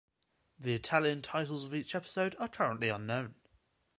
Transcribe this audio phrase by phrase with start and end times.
[0.57, 3.35] The Italian titles of each episode are currently unknown.